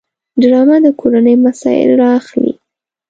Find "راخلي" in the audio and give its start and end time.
2.03-2.53